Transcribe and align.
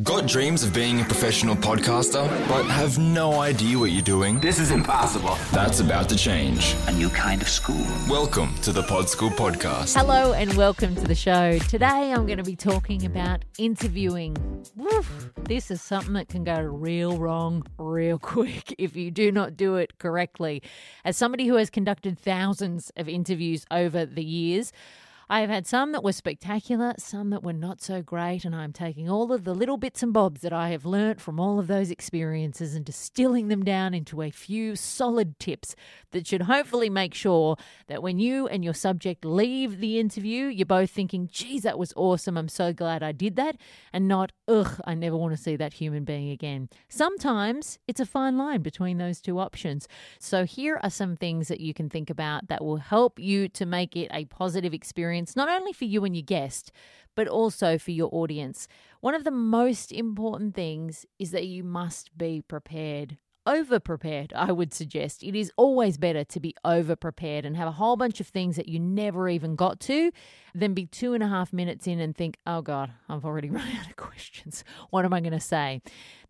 Got 0.00 0.26
dreams 0.26 0.64
of 0.64 0.72
being 0.72 1.02
a 1.02 1.04
professional 1.04 1.54
podcaster, 1.54 2.26
but 2.48 2.62
have 2.62 2.98
no 2.98 3.42
idea 3.42 3.78
what 3.78 3.90
you're 3.90 4.00
doing? 4.00 4.40
This 4.40 4.58
is 4.58 4.70
impossible. 4.70 5.36
That's 5.52 5.80
about 5.80 6.08
to 6.08 6.16
change. 6.16 6.74
A 6.86 6.92
new 6.92 7.10
kind 7.10 7.42
of 7.42 7.48
school. 7.48 7.84
Welcome 8.08 8.54
to 8.62 8.72
the 8.72 8.82
Pod 8.84 9.10
School 9.10 9.28
Podcast. 9.28 9.94
Hello 9.94 10.32
and 10.32 10.54
welcome 10.54 10.94
to 10.94 11.02
the 11.02 11.14
show. 11.14 11.58
Today 11.68 12.10
I'm 12.10 12.24
going 12.24 12.38
to 12.38 12.42
be 12.42 12.56
talking 12.56 13.04
about 13.04 13.44
interviewing. 13.58 14.34
Woof, 14.76 15.30
this 15.42 15.70
is 15.70 15.82
something 15.82 16.14
that 16.14 16.30
can 16.30 16.42
go 16.42 16.58
real 16.58 17.18
wrong 17.18 17.62
real 17.76 18.18
quick 18.34 18.74
if 18.78 18.96
you 18.96 19.10
do 19.10 19.30
not 19.30 19.58
do 19.58 19.76
it 19.76 19.98
correctly. 19.98 20.62
As 21.04 21.18
somebody 21.18 21.46
who 21.46 21.56
has 21.56 21.68
conducted 21.68 22.18
thousands 22.18 22.90
of 22.96 23.10
interviews 23.10 23.66
over 23.70 24.06
the 24.06 24.24
years, 24.24 24.72
I 25.30 25.40
have 25.40 25.50
had 25.50 25.66
some 25.66 25.92
that 25.92 26.02
were 26.02 26.12
spectacular, 26.12 26.94
some 26.98 27.30
that 27.30 27.42
were 27.42 27.52
not 27.52 27.80
so 27.80 28.02
great, 28.02 28.44
and 28.44 28.54
I'm 28.54 28.72
taking 28.72 29.08
all 29.08 29.32
of 29.32 29.44
the 29.44 29.54
little 29.54 29.76
bits 29.76 30.02
and 30.02 30.12
bobs 30.12 30.40
that 30.42 30.52
I 30.52 30.70
have 30.70 30.84
learnt 30.84 31.20
from 31.20 31.38
all 31.38 31.58
of 31.58 31.68
those 31.68 31.90
experiences 31.90 32.74
and 32.74 32.84
distilling 32.84 33.48
them 33.48 33.64
down 33.64 33.94
into 33.94 34.20
a 34.22 34.30
few 34.30 34.74
solid 34.76 35.38
tips 35.38 35.76
that 36.10 36.26
should 36.26 36.42
hopefully 36.42 36.90
make 36.90 37.14
sure 37.14 37.56
that 37.86 38.02
when 38.02 38.18
you 38.18 38.46
and 38.48 38.64
your 38.64 38.74
subject 38.74 39.24
leave 39.24 39.78
the 39.78 39.98
interview, 39.98 40.46
you're 40.46 40.66
both 40.66 40.90
thinking, 40.90 41.28
geez, 41.32 41.62
that 41.62 41.78
was 41.78 41.92
awesome. 41.96 42.36
I'm 42.36 42.48
so 42.48 42.72
glad 42.72 43.02
I 43.02 43.12
did 43.12 43.36
that, 43.36 43.56
and 43.92 44.08
not, 44.08 44.32
ugh, 44.48 44.80
I 44.84 44.94
never 44.94 45.16
want 45.16 45.36
to 45.36 45.42
see 45.42 45.56
that 45.56 45.74
human 45.74 46.04
being 46.04 46.30
again. 46.30 46.68
Sometimes 46.88 47.78
it's 47.86 48.00
a 48.00 48.06
fine 48.06 48.36
line 48.36 48.62
between 48.62 48.98
those 48.98 49.20
two 49.20 49.38
options. 49.38 49.86
So 50.18 50.44
here 50.44 50.80
are 50.82 50.90
some 50.90 51.16
things 51.16 51.48
that 51.48 51.60
you 51.60 51.72
can 51.72 51.88
think 51.88 52.10
about 52.10 52.48
that 52.48 52.64
will 52.64 52.78
help 52.78 53.18
you 53.18 53.48
to 53.50 53.64
make 53.64 53.96
it 53.96 54.08
a 54.12 54.24
positive 54.24 54.74
experience 54.74 55.11
not 55.36 55.48
only 55.48 55.72
for 55.72 55.84
you 55.84 56.04
and 56.04 56.16
your 56.16 56.22
guest, 56.22 56.72
but 57.14 57.28
also 57.28 57.78
for 57.78 57.90
your 57.90 58.08
audience. 58.12 58.68
One 59.00 59.14
of 59.14 59.24
the 59.24 59.30
most 59.30 59.92
important 59.92 60.54
things 60.54 61.04
is 61.18 61.30
that 61.32 61.46
you 61.46 61.62
must 61.64 62.16
be 62.16 62.40
prepared 62.40 63.18
over 63.46 63.80
prepared, 63.80 64.32
I 64.34 64.52
would 64.52 64.72
suggest. 64.72 65.22
It 65.22 65.34
is 65.34 65.52
always 65.56 65.98
better 65.98 66.24
to 66.24 66.40
be 66.40 66.54
over 66.64 66.96
prepared 66.96 67.44
and 67.44 67.56
have 67.56 67.68
a 67.68 67.72
whole 67.72 67.96
bunch 67.96 68.20
of 68.20 68.28
things 68.28 68.56
that 68.56 68.68
you 68.68 68.78
never 68.78 69.28
even 69.28 69.56
got 69.56 69.80
to 69.80 70.12
than 70.54 70.74
be 70.74 70.86
two 70.86 71.14
and 71.14 71.22
a 71.22 71.28
half 71.28 71.52
minutes 71.52 71.86
in 71.86 72.00
and 72.00 72.16
think, 72.16 72.36
oh 72.46 72.62
God, 72.62 72.92
I've 73.08 73.24
already 73.24 73.50
run 73.50 73.68
out 73.78 73.88
of 73.88 73.96
questions. 73.96 74.64
What 74.90 75.04
am 75.04 75.12
I 75.12 75.20
going 75.20 75.32
to 75.32 75.40
say? 75.40 75.82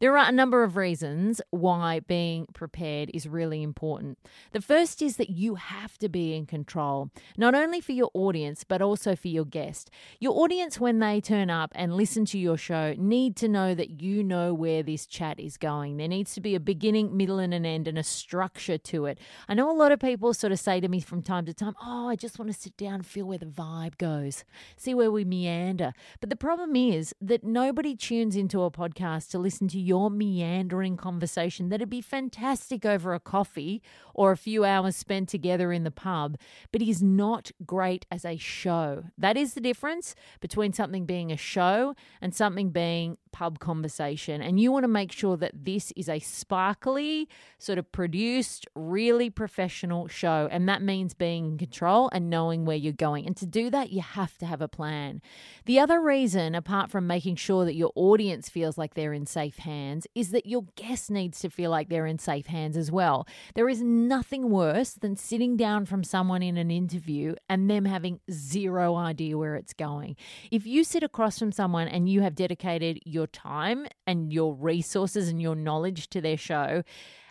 There 0.02 0.18
are 0.18 0.28
a 0.28 0.32
number 0.32 0.64
of 0.64 0.76
reasons 0.76 1.40
why 1.50 2.00
being 2.00 2.46
prepared 2.52 3.10
is 3.14 3.28
really 3.28 3.62
important. 3.62 4.18
The 4.50 4.60
first 4.60 5.00
is 5.00 5.16
that 5.16 5.30
you 5.30 5.54
have 5.54 5.96
to 5.98 6.08
be 6.08 6.34
in 6.34 6.44
control, 6.44 7.10
not 7.36 7.54
only 7.54 7.80
for 7.80 7.92
your 7.92 8.10
audience, 8.12 8.64
but 8.64 8.82
also 8.82 9.14
for 9.14 9.28
your 9.28 9.44
guest. 9.44 9.90
Your 10.18 10.36
audience, 10.40 10.80
when 10.80 10.98
they 10.98 11.20
turn 11.20 11.50
up 11.50 11.70
and 11.76 11.94
listen 11.94 12.24
to 12.26 12.38
your 12.38 12.56
show, 12.56 12.94
need 12.98 13.36
to 13.36 13.48
know 13.48 13.76
that 13.76 14.02
you 14.02 14.24
know 14.24 14.52
where 14.52 14.82
this 14.82 15.06
chat 15.06 15.38
is 15.38 15.56
going. 15.56 15.98
There 15.98 16.08
needs 16.08 16.34
to 16.34 16.40
be 16.40 16.56
a 16.56 16.60
beginning, 16.60 17.01
middle, 17.10 17.38
and 17.38 17.54
an 17.54 17.66
end 17.66 17.88
and 17.88 17.98
a 17.98 18.02
structure 18.02 18.78
to 18.78 19.06
it. 19.06 19.18
I 19.48 19.54
know 19.54 19.70
a 19.70 19.76
lot 19.76 19.92
of 19.92 20.00
people 20.00 20.34
sort 20.34 20.52
of 20.52 20.60
say 20.60 20.80
to 20.80 20.88
me 20.88 21.00
from 21.00 21.22
time 21.22 21.46
to 21.46 21.54
time, 21.54 21.74
Oh, 21.82 22.08
I 22.08 22.16
just 22.16 22.38
want 22.38 22.52
to 22.52 22.58
sit 22.58 22.76
down 22.76 22.94
and 22.94 23.06
feel 23.06 23.26
where 23.26 23.38
the 23.38 23.46
vibe 23.46 23.98
goes, 23.98 24.44
see 24.76 24.94
where 24.94 25.10
we 25.10 25.24
meander. 25.24 25.92
But 26.20 26.30
the 26.30 26.36
problem 26.36 26.76
is 26.76 27.14
that 27.20 27.44
nobody 27.44 27.96
tunes 27.96 28.36
into 28.36 28.62
a 28.62 28.70
podcast 28.70 29.30
to 29.30 29.38
listen 29.38 29.68
to 29.68 29.80
your 29.80 30.10
meandering 30.10 30.96
conversation 30.96 31.68
that'd 31.68 31.90
be 31.90 32.00
fantastic 32.00 32.84
over 32.84 33.14
a 33.14 33.20
coffee 33.20 33.82
or 34.14 34.32
a 34.32 34.36
few 34.36 34.64
hours 34.64 34.96
spent 34.96 35.28
together 35.28 35.72
in 35.72 35.84
the 35.84 35.90
pub, 35.90 36.36
but 36.70 36.82
is 36.82 37.02
not 37.02 37.50
great 37.64 38.06
as 38.10 38.24
a 38.24 38.36
show. 38.36 39.04
That 39.16 39.36
is 39.36 39.54
the 39.54 39.60
difference 39.60 40.14
between 40.40 40.72
something 40.72 41.06
being 41.06 41.32
a 41.32 41.36
show 41.36 41.94
and 42.20 42.34
something 42.34 42.70
being 42.70 43.16
pub 43.32 43.58
conversation. 43.58 44.40
And 44.42 44.60
you 44.60 44.70
want 44.70 44.84
to 44.84 44.88
make 44.88 45.12
sure 45.12 45.36
that 45.38 45.64
this 45.64 45.92
is 45.96 46.08
a 46.08 46.18
sparkly, 46.20 47.28
sort 47.58 47.78
of 47.78 47.90
produced, 47.90 48.66
really 48.74 49.30
professional 49.30 50.08
show. 50.08 50.48
And 50.50 50.68
that 50.68 50.82
means 50.82 51.14
being 51.14 51.46
in 51.46 51.58
control 51.58 52.10
and 52.12 52.30
knowing 52.30 52.64
where 52.64 52.76
you're 52.76 52.92
going. 52.92 53.26
And 53.26 53.36
to 53.38 53.46
do 53.46 53.70
that, 53.70 53.90
you 53.90 54.00
have 54.00 54.38
to 54.38 54.46
have 54.46 54.60
a 54.60 54.68
plan. 54.68 55.20
The 55.64 55.78
other 55.78 56.00
reason, 56.00 56.54
apart 56.54 56.90
from 56.90 57.06
making 57.06 57.36
sure 57.36 57.64
that 57.64 57.74
your 57.74 57.92
audience 57.94 58.48
feels 58.48 58.78
like 58.78 58.94
they're 58.94 59.12
in 59.12 59.26
safe 59.26 59.58
hands, 59.58 60.06
is 60.14 60.30
that 60.30 60.46
your 60.46 60.66
guest 60.76 61.10
needs 61.10 61.40
to 61.40 61.50
feel 61.50 61.70
like 61.70 61.88
they're 61.88 62.06
in 62.06 62.18
safe 62.18 62.46
hands 62.46 62.76
as 62.76 62.92
well. 62.92 63.26
There 63.54 63.68
is 63.68 63.82
nothing 63.82 64.50
worse 64.50 64.92
than 64.92 65.16
sitting 65.16 65.56
down 65.56 65.86
from 65.86 66.04
someone 66.04 66.42
in 66.42 66.56
an 66.56 66.70
interview 66.70 67.34
and 67.48 67.70
them 67.70 67.84
having 67.84 68.20
zero 68.30 68.94
idea 68.94 69.38
where 69.38 69.56
it's 69.56 69.72
going. 69.72 70.16
If 70.50 70.66
you 70.66 70.84
sit 70.84 71.02
across 71.02 71.38
from 71.38 71.52
someone 71.52 71.88
and 71.88 72.08
you 72.08 72.22
have 72.22 72.34
dedicated 72.34 73.00
your 73.04 73.21
time 73.26 73.86
and 74.06 74.32
your 74.32 74.54
resources 74.54 75.28
and 75.28 75.40
your 75.40 75.54
knowledge 75.54 76.08
to 76.10 76.20
their 76.20 76.36
show, 76.36 76.82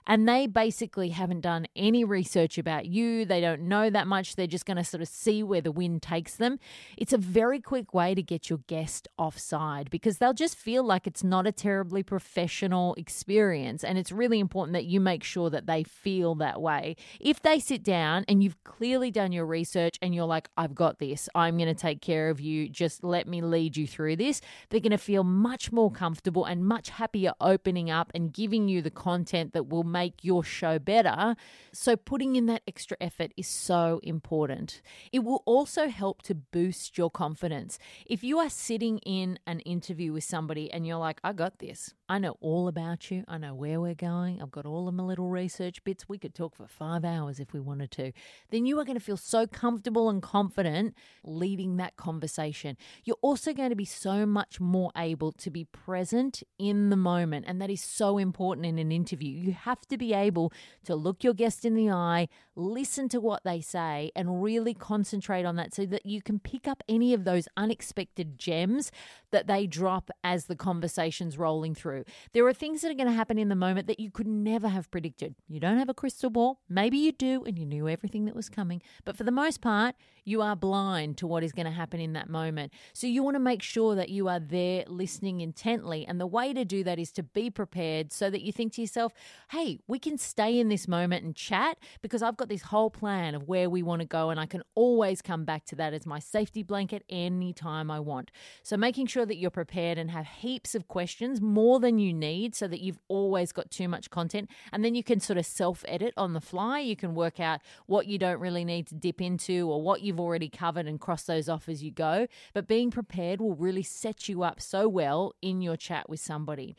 and 0.07 0.27
they 0.27 0.47
basically 0.47 1.09
haven't 1.09 1.41
done 1.41 1.67
any 1.75 2.03
research 2.03 2.57
about 2.57 2.85
you. 2.85 3.25
They 3.25 3.41
don't 3.41 3.63
know 3.63 3.89
that 3.89 4.07
much. 4.07 4.35
They're 4.35 4.47
just 4.47 4.65
going 4.65 4.77
to 4.77 4.83
sort 4.83 5.01
of 5.01 5.07
see 5.07 5.43
where 5.43 5.61
the 5.61 5.71
wind 5.71 6.01
takes 6.01 6.35
them. 6.35 6.59
It's 6.97 7.13
a 7.13 7.17
very 7.17 7.59
quick 7.59 7.93
way 7.93 8.15
to 8.15 8.21
get 8.23 8.49
your 8.49 8.59
guest 8.67 9.07
offside 9.17 9.89
because 9.89 10.17
they'll 10.17 10.33
just 10.33 10.55
feel 10.55 10.83
like 10.83 11.07
it's 11.07 11.23
not 11.23 11.47
a 11.47 11.51
terribly 11.51 12.03
professional 12.03 12.95
experience. 12.95 13.83
And 13.83 13.97
it's 13.97 14.11
really 14.11 14.39
important 14.39 14.73
that 14.73 14.85
you 14.85 14.99
make 14.99 15.23
sure 15.23 15.49
that 15.49 15.67
they 15.67 15.83
feel 15.83 16.35
that 16.35 16.61
way. 16.61 16.95
If 17.19 17.41
they 17.41 17.59
sit 17.59 17.83
down 17.83 18.25
and 18.27 18.43
you've 18.43 18.63
clearly 18.63 19.11
done 19.11 19.31
your 19.31 19.45
research 19.45 19.97
and 20.01 20.15
you're 20.15 20.25
like, 20.25 20.49
I've 20.57 20.75
got 20.75 20.99
this, 20.99 21.29
I'm 21.35 21.57
going 21.57 21.67
to 21.67 21.79
take 21.79 22.01
care 22.01 22.29
of 22.29 22.41
you, 22.41 22.67
just 22.69 23.03
let 23.03 23.27
me 23.27 23.41
lead 23.41 23.77
you 23.77 23.87
through 23.87 24.15
this, 24.15 24.41
they're 24.69 24.79
going 24.79 24.91
to 24.91 24.97
feel 24.97 25.23
much 25.23 25.71
more 25.71 25.91
comfortable 25.91 26.45
and 26.45 26.65
much 26.65 26.89
happier 26.89 27.33
opening 27.39 27.89
up 27.89 28.11
and 28.15 28.33
giving 28.33 28.67
you 28.67 28.81
the 28.81 28.91
content 28.91 29.53
that 29.53 29.67
will 29.69 29.83
make 29.91 30.23
your 30.23 30.43
show 30.43 30.79
better. 30.79 31.35
So, 31.73 31.95
putting 31.95 32.35
in 32.35 32.45
that 32.47 32.61
extra 32.67 32.97
effort 32.99 33.31
is 33.37 33.47
so 33.47 33.99
important. 34.03 34.81
It 35.11 35.19
will 35.19 35.43
also 35.45 35.87
help 35.87 36.21
to 36.23 36.35
boost 36.35 36.97
your 36.97 37.09
confidence. 37.09 37.79
If 38.05 38.23
you 38.23 38.39
are 38.39 38.49
sitting 38.49 38.99
in 38.99 39.39
an 39.45 39.59
interview 39.61 40.13
with 40.13 40.23
somebody 40.23 40.71
and 40.71 40.85
you're 40.85 40.97
like, 40.97 41.19
I 41.23 41.33
got 41.33 41.59
this, 41.59 41.93
I 42.11 42.17
know 42.17 42.35
all 42.41 42.67
about 42.67 43.09
you. 43.09 43.23
I 43.29 43.37
know 43.37 43.53
where 43.53 43.79
we're 43.79 43.95
going. 43.95 44.41
I've 44.41 44.51
got 44.51 44.65
all 44.65 44.89
of 44.89 44.93
my 44.93 45.01
little 45.01 45.29
research 45.29 45.81
bits. 45.85 46.09
We 46.09 46.17
could 46.17 46.35
talk 46.35 46.57
for 46.57 46.67
five 46.67 47.05
hours 47.05 47.39
if 47.39 47.53
we 47.53 47.61
wanted 47.61 47.89
to. 47.91 48.11
Then 48.49 48.65
you 48.65 48.77
are 48.81 48.83
going 48.83 48.97
to 48.97 49.03
feel 49.03 49.15
so 49.15 49.47
comfortable 49.47 50.09
and 50.09 50.21
confident 50.21 50.93
leading 51.23 51.77
that 51.77 51.95
conversation. 51.95 52.75
You're 53.05 53.15
also 53.21 53.53
going 53.53 53.69
to 53.69 53.77
be 53.77 53.85
so 53.85 54.25
much 54.25 54.59
more 54.59 54.91
able 54.97 55.31
to 55.31 55.49
be 55.49 55.63
present 55.63 56.43
in 56.59 56.89
the 56.89 56.97
moment. 56.97 57.45
And 57.47 57.61
that 57.61 57.69
is 57.69 57.81
so 57.81 58.17
important 58.17 58.65
in 58.65 58.77
an 58.77 58.91
interview. 58.91 59.31
You 59.31 59.53
have 59.53 59.87
to 59.87 59.97
be 59.97 60.13
able 60.13 60.51
to 60.83 60.95
look 60.95 61.23
your 61.23 61.33
guest 61.33 61.63
in 61.63 61.75
the 61.75 61.91
eye, 61.91 62.27
listen 62.57 63.07
to 63.07 63.21
what 63.21 63.45
they 63.45 63.61
say, 63.61 64.11
and 64.17 64.43
really 64.43 64.73
concentrate 64.73 65.45
on 65.45 65.55
that 65.55 65.73
so 65.73 65.85
that 65.85 66.05
you 66.05 66.21
can 66.21 66.39
pick 66.39 66.67
up 66.67 66.83
any 66.89 67.13
of 67.13 67.23
those 67.23 67.47
unexpected 67.55 68.37
gems 68.37 68.91
that 69.31 69.47
they 69.47 69.67
drop 69.67 70.11
as 70.23 70.45
the 70.45 70.55
conversation's 70.55 71.37
rolling 71.37 71.75
through. 71.75 72.03
There 72.33 72.45
are 72.45 72.53
things 72.53 72.81
that 72.81 72.91
are 72.91 72.95
going 72.95 73.07
to 73.07 73.13
happen 73.13 73.37
in 73.37 73.49
the 73.49 73.55
moment 73.55 73.87
that 73.87 73.99
you 73.99 74.11
could 74.11 74.27
never 74.27 74.67
have 74.67 74.91
predicted. 74.91 75.35
You 75.47 75.59
don't 75.59 75.77
have 75.77 75.89
a 75.89 75.93
crystal 75.93 76.29
ball. 76.29 76.59
Maybe 76.69 76.97
you 76.97 77.11
do, 77.11 77.43
and 77.43 77.57
you 77.57 77.65
knew 77.65 77.87
everything 77.87 78.25
that 78.25 78.35
was 78.35 78.49
coming. 78.49 78.81
But 79.05 79.17
for 79.17 79.23
the 79.23 79.31
most 79.31 79.61
part, 79.61 79.95
you 80.23 80.41
are 80.41 80.55
blind 80.55 81.17
to 81.17 81.27
what 81.27 81.43
is 81.43 81.51
going 81.51 81.65
to 81.65 81.71
happen 81.71 81.99
in 81.99 82.13
that 82.13 82.29
moment. 82.29 82.71
So 82.93 83.07
you 83.07 83.23
want 83.23 83.35
to 83.35 83.39
make 83.39 83.61
sure 83.61 83.95
that 83.95 84.09
you 84.09 84.27
are 84.27 84.39
there 84.39 84.83
listening 84.87 85.41
intently. 85.41 86.05
And 86.05 86.19
the 86.19 86.27
way 86.27 86.53
to 86.53 86.63
do 86.63 86.83
that 86.83 86.99
is 86.99 87.11
to 87.13 87.23
be 87.23 87.49
prepared 87.49 88.11
so 88.11 88.29
that 88.29 88.41
you 88.41 88.51
think 88.51 88.73
to 88.73 88.81
yourself, 88.81 89.13
hey, 89.51 89.79
we 89.87 89.99
can 89.99 90.17
stay 90.17 90.59
in 90.59 90.69
this 90.69 90.87
moment 90.87 91.25
and 91.25 91.35
chat 91.35 91.77
because 92.01 92.21
I've 92.21 92.37
got 92.37 92.49
this 92.49 92.63
whole 92.63 92.89
plan 92.89 93.35
of 93.35 93.47
where 93.47 93.69
we 93.69 93.81
want 93.81 94.01
to 94.01 94.07
go. 94.07 94.29
And 94.29 94.39
I 94.39 94.45
can 94.45 94.63
always 94.75 95.21
come 95.21 95.45
back 95.45 95.65
to 95.65 95.75
that 95.77 95.93
as 95.93 96.05
my 96.05 96.19
safety 96.19 96.63
blanket 96.63 97.03
anytime 97.09 97.89
I 97.89 97.99
want. 97.99 98.31
So 98.63 98.77
making 98.77 99.07
sure 99.07 99.20
that 99.25 99.37
you're 99.37 99.49
prepared 99.49 99.97
and 99.97 100.11
have 100.11 100.27
heaps 100.27 100.75
of 100.75 100.87
questions, 100.87 101.41
more 101.41 101.79
than 101.79 101.99
you 101.99 102.13
need, 102.13 102.55
so 102.55 102.67
that 102.67 102.81
you've 102.81 102.99
always 103.07 103.51
got 103.51 103.71
too 103.71 103.87
much 103.87 104.09
content. 104.09 104.49
And 104.71 104.83
then 104.83 104.95
you 104.95 105.03
can 105.03 105.19
sort 105.19 105.37
of 105.37 105.45
self 105.45 105.83
edit 105.87 106.13
on 106.17 106.33
the 106.33 106.41
fly. 106.41 106.79
You 106.79 106.95
can 106.95 107.15
work 107.15 107.39
out 107.39 107.61
what 107.85 108.07
you 108.07 108.17
don't 108.17 108.39
really 108.39 108.65
need 108.65 108.87
to 108.87 108.95
dip 108.95 109.21
into 109.21 109.69
or 109.69 109.81
what 109.81 110.01
you've 110.01 110.19
already 110.19 110.49
covered 110.49 110.87
and 110.87 110.99
cross 110.99 111.23
those 111.23 111.49
off 111.49 111.67
as 111.69 111.83
you 111.83 111.91
go. 111.91 112.27
But 112.53 112.67
being 112.67 112.91
prepared 112.91 113.41
will 113.41 113.55
really 113.55 113.83
set 113.83 114.29
you 114.29 114.43
up 114.43 114.61
so 114.61 114.87
well 114.87 115.33
in 115.41 115.61
your 115.61 115.77
chat 115.77 116.09
with 116.09 116.19
somebody. 116.19 116.75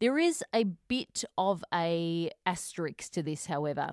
There 0.00 0.18
is 0.18 0.42
a 0.54 0.64
bit 0.64 1.24
of 1.36 1.62
a 1.74 2.30
asterisk 2.46 3.12
to 3.12 3.22
this, 3.22 3.46
however. 3.46 3.92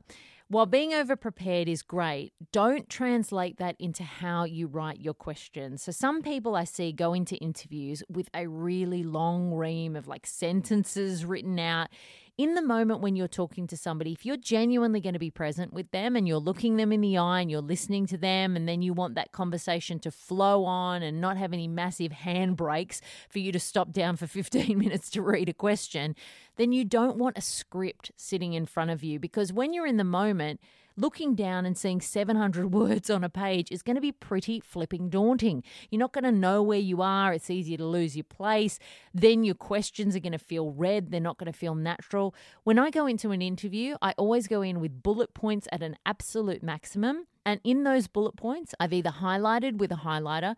While 0.50 0.66
being 0.66 0.94
over 0.94 1.18
prepared 1.18 1.68
is 1.68 1.82
great, 1.82 2.32
don't 2.54 2.90
translate 2.90 3.58
that 3.58 3.76
into 3.80 4.04
how 4.04 4.46
you 4.46 4.68
write 4.68 5.02
your 5.02 5.14
questions. 5.14 5.84
So, 5.84 5.92
some 5.92 6.22
people 6.22 6.56
I 6.56 6.64
see 6.64 6.94
go 6.94 7.14
into 7.14 7.36
interviews 7.38 8.02
with 8.08 8.30
a 8.34 8.48
really 8.48 9.04
long 9.04 9.54
ream 9.54 9.98
of 9.98 10.08
like 10.08 10.26
sentences 10.26 11.26
written 11.26 11.60
out 11.60 11.90
in 12.38 12.54
the 12.54 12.62
moment 12.62 13.02
when 13.02 13.16
you're 13.16 13.28
talking 13.28 13.66
to 13.68 13.76
somebody, 13.76 14.12
if 14.12 14.24
you're 14.24 14.38
genuinely 14.38 15.02
going 15.02 15.14
to 15.14 15.20
be 15.20 15.32
present 15.32 15.74
with 15.74 15.90
them 15.90 16.16
and 16.16 16.28
you're 16.28 16.38
looking 16.38 16.78
them 16.78 16.92
in 16.92 17.02
the 17.02 17.18
eye 17.18 17.42
and 17.42 17.50
you're 17.50 17.62
listening 17.62 18.06
to 18.08 18.18
them, 18.18 18.56
and 18.56 18.70
then 18.70 18.84
you 18.84 18.94
want 18.94 19.16
that 19.16 19.32
conversation 19.32 20.00
to 20.00 20.12
flow 20.12 20.64
on 20.64 21.02
and 21.02 21.20
not 21.20 21.38
have 21.38 21.52
any 21.52 21.68
massive 21.68 22.12
handbrakes 22.12 23.02
for 23.28 23.40
you 23.40 23.52
to 23.52 23.60
stop 23.60 23.92
down 23.92 24.18
for 24.18 24.28
15 24.38 24.78
minutes 24.78 25.10
to 25.10 25.22
read 25.24 25.50
a 25.50 25.54
question, 25.54 26.16
then 26.58 26.72
you 26.72 26.86
don't 26.86 27.18
want 27.18 27.38
a 27.38 27.42
script 27.42 28.12
sitting 28.16 28.54
in 28.54 28.68
front 28.68 28.92
of 28.92 29.04
you 29.04 29.20
because 29.20 29.52
when 29.52 29.74
you're 29.74 29.88
in 29.88 29.98
the 29.98 30.04
moment, 30.04 30.60
looking 30.98 31.36
down 31.36 31.66
and 31.66 31.78
seeing 31.78 32.02
700 32.02 32.74
words 32.74 33.10
on 33.10 33.24
a 33.24 33.30
page 33.30 33.72
is 33.72 33.84
going 33.84 33.96
to 33.96 34.02
be 34.02 34.12
pretty 34.12 34.60
flipping 34.60 35.10
daunting. 35.10 35.64
You're 35.90 36.00
not 36.00 36.12
going 36.12 36.24
to 36.24 36.32
know 36.32 36.62
where 36.62 36.80
you 36.80 37.02
are. 37.02 37.32
It's 37.32 37.50
easy 37.50 37.78
to 37.78 37.86
lose 37.86 38.18
your 38.18 38.24
place. 38.24 38.80
Then 39.14 39.44
your 39.44 39.56
questions 39.56 40.16
are 40.16 40.20
going 40.20 40.32
to 40.34 40.40
feel 40.40 40.72
read. 40.72 41.12
They're 41.12 41.22
not 41.22 41.38
going 41.38 41.52
to 41.52 41.58
feel 41.58 41.76
natural. 41.76 42.36
When 42.64 42.80
I 42.80 42.90
go 42.90 43.06
into 43.06 43.32
an 43.32 43.42
interview, 43.42 43.96
I 44.02 44.14
always 44.18 44.48
go 44.48 44.62
in 44.62 44.80
with 44.80 45.04
bullet 45.04 45.34
points 45.34 45.68
at 45.72 45.84
an 45.84 45.96
absolute 46.06 46.64
maximum. 46.64 47.28
And 47.46 47.62
in 47.64 47.84
those 47.84 48.08
bullet 48.08 48.36
points, 48.36 48.74
I've 48.80 48.92
either 48.92 49.12
highlighted 49.12 49.78
with 49.78 49.92
a 49.92 49.96
highlighter 49.96 50.56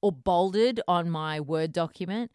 or 0.00 0.12
bolded 0.12 0.80
on 0.86 1.10
my 1.10 1.40
Word 1.40 1.72
document 1.72 2.30